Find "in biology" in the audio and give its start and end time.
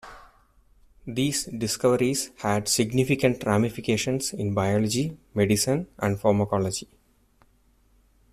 4.33-5.15